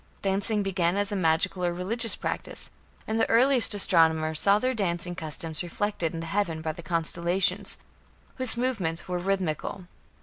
Dancing 0.23 0.63
began 0.63 0.97
as 0.97 1.11
a 1.11 1.15
magical 1.15 1.63
or 1.63 1.71
religious 1.71 2.15
practice, 2.15 2.71
and 3.07 3.19
the 3.19 3.29
earliest 3.29 3.75
astronomers 3.75 4.39
saw 4.39 4.57
their 4.57 4.73
dancing 4.73 5.13
customs 5.13 5.61
reflected 5.61 6.11
in 6.11 6.21
the 6.21 6.25
heavens 6.25 6.63
by 6.63 6.71
the 6.71 6.81
constellations, 6.81 7.77
whose 8.37 8.57
movements 8.57 9.07
were 9.07 9.19
rhythmical. 9.19 9.83